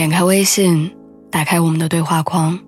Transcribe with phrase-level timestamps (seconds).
[0.00, 0.96] 点开微信，
[1.30, 2.58] 打开我们的对话框，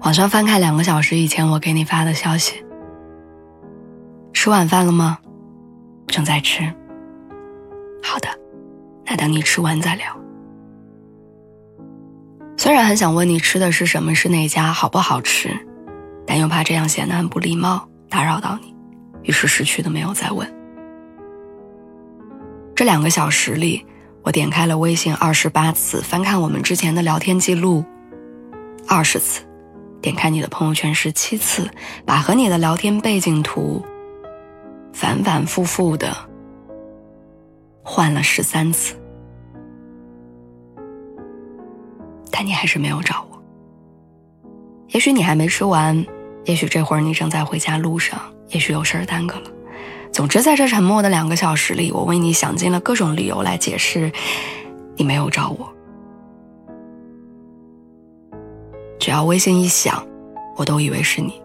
[0.00, 2.64] 往上翻看两个小时以前我给你发的消息。
[4.32, 5.18] 吃晚饭了吗？
[6.06, 6.62] 正在吃。
[8.02, 8.28] 好的，
[9.04, 10.06] 那等你吃完再聊。
[12.56, 15.50] 虽然很想问你吃的是什么，是哪家，好不好吃，
[16.26, 18.74] 但又怕这样显得很不礼貌，打扰到你，
[19.24, 20.50] 于是识趣的没有再问。
[22.74, 23.84] 这两个小时里。
[24.24, 27.84] 我点开了微信二十八次，翻看我们之前的聊天记录
[28.86, 29.42] 二十次，
[30.00, 31.68] 点开你的朋友圈十七次，
[32.06, 33.84] 把和你的聊天背景图
[34.92, 36.14] 反反复复的
[37.82, 38.94] 换了十三次，
[42.30, 43.42] 但你还是没有找我。
[44.88, 46.06] 也许你还没吃完，
[46.44, 48.20] 也许这会儿你正在回家路上，
[48.50, 49.50] 也许有事儿耽搁了。
[50.12, 54.12] 总之，在这沉默的两个小时里，我为你想尽了各种理由来解释，
[54.94, 55.72] 你没有找我。
[59.00, 60.06] 只要微信一响，
[60.54, 61.40] 我都以为是你。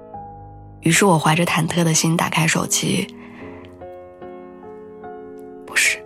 [0.81, 3.07] 于是我怀着忐忑的心打开手机，
[5.65, 5.97] 不是。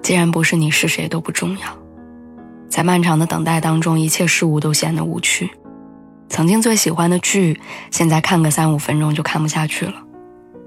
[0.00, 1.66] 既然不是你，是谁都不重要。
[2.68, 5.50] 在漫长的等待当中，一切事物都显得无趣。
[6.28, 9.94] 曾经最喜欢的剧，现在看个三五分钟就看不下去了。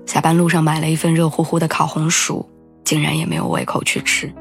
[0.06, 2.48] 下班路上买了一份热乎乎的烤红薯，
[2.84, 4.32] 竟然也没有胃口去吃。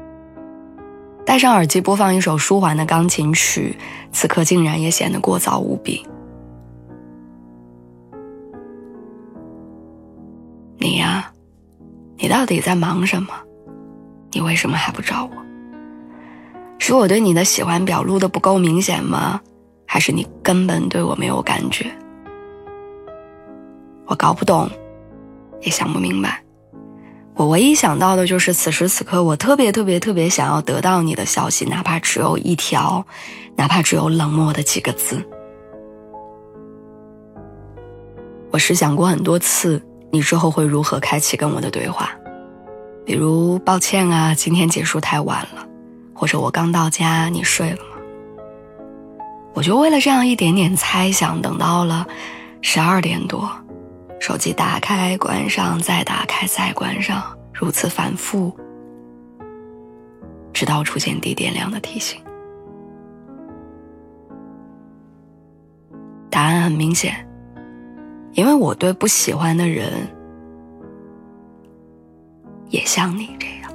[1.25, 3.77] 戴上耳机播放一首舒缓的钢琴曲，
[4.11, 6.05] 此刻竟然也显得过早无比。
[10.77, 11.31] 你呀，
[12.17, 13.29] 你到底在忙什么？
[14.31, 15.31] 你为什么还不找我？
[16.77, 19.39] 是我对你的喜欢表露的不够明显吗？
[19.87, 21.85] 还是你根本对我没有感觉？
[24.05, 24.69] 我搞不懂。
[25.63, 26.43] 也想不明白，
[27.35, 33.05] 我唯一想到的就是此时此刻，我特别特别特别想要得到你的消息，哪怕只有一条，
[33.55, 35.19] 哪怕只有冷漠的几个字。
[38.51, 39.81] 我试想过很多次，
[40.11, 42.11] 你之后会如何开启跟我的对话，
[43.05, 45.65] 比如抱歉啊，今天结束太晚了，
[46.13, 47.97] 或者我刚到家，你睡了吗？
[49.55, 52.05] 我就为了这样一点点猜想，等到了
[52.61, 53.49] 十二点多。
[54.23, 58.57] 手机打开、关上，再打开、再关上，如此反复，
[60.53, 62.23] 直到出现低电量的提醒。
[66.29, 67.27] 答案很明显，
[68.31, 69.91] 因为我对不喜欢的人，
[72.69, 73.69] 也像你这样。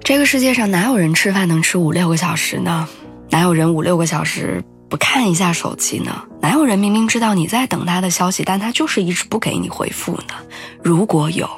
[0.00, 2.88] 这个世界上哪有人吃饭能吃五六个小时呢？
[3.30, 4.64] 哪有人五六个小时？
[4.88, 6.22] 不看一下手机呢？
[6.40, 10.34] 哪有人明明知道你在等他的消息，但他就是一直不给你回复呢？
[10.82, 11.48] 如果有，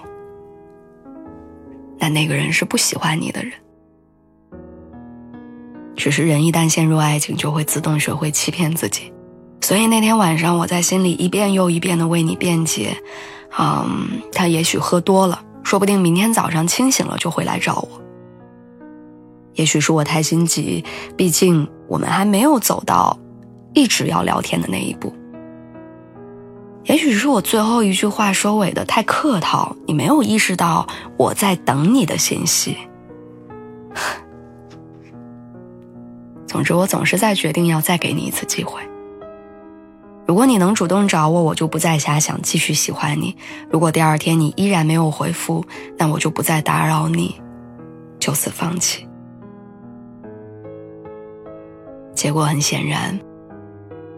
[1.98, 3.52] 那那个人是不喜欢你的人。
[5.94, 9.12] 只是人一旦陷入爱情，就会自动学会欺骗自己。
[9.60, 12.96] 所以那天晚上，我在心里一遍又一遍的为你辩解。
[13.58, 18.00] 嗯，他也许喝多了，说不定明天早上清醒了就会来找我。
[19.54, 20.84] 也许是我太心急，
[21.16, 23.18] 毕竟我们还没有走到
[23.74, 25.12] 一直要聊天的那一步。
[26.84, 32.76] 也许是我最后一句话收尾的太客套，你没有意识到我在等你的信息。
[36.46, 38.80] 总之，我总是在决定要再给你一次机会。
[40.26, 43.34] 如果你能主动找我，我就不再瞎想，继续喜欢你；
[43.70, 45.64] 如果第二天你依然没有回复，
[45.96, 47.40] 那我就不再打扰你，
[48.18, 49.07] 就此放弃。
[52.18, 53.16] 结果很显然，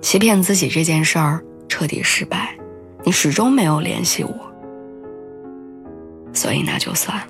[0.01, 2.59] 欺骗自己这件事儿彻底失败。
[3.05, 4.35] 你始终没有联系我，
[6.33, 7.27] 所以那就算了。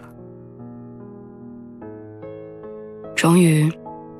[3.16, 3.68] 终于，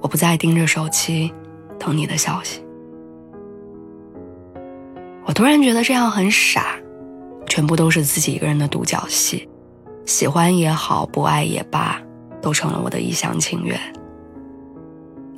[0.00, 1.32] 我不再盯着手机
[1.78, 2.60] 等你的消息。
[5.26, 6.74] 我突然觉得这样很傻，
[7.46, 9.48] 全部都是自己一个人的独角戏。
[10.04, 12.02] 喜欢也好，不爱也罢，
[12.42, 13.78] 都成了我的一厢情愿。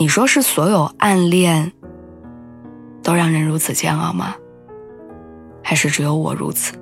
[0.02, 1.70] 你说是所有暗恋
[3.04, 4.34] 都让人如此煎熬吗？
[5.62, 6.74] 还是只有我如此？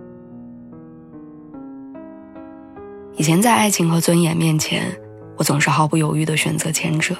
[3.16, 4.98] 以前在爱情和尊严面前，
[5.36, 7.14] 我总是毫不犹豫的选择前者。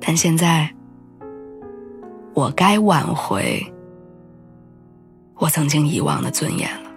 [0.00, 0.72] 但现在，
[2.32, 3.60] 我该挽回
[5.40, 6.90] 我曾经遗忘的尊严了。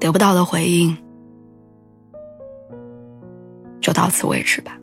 [0.00, 0.98] 得不到的回应，
[3.88, 4.78] 就到此为止吧。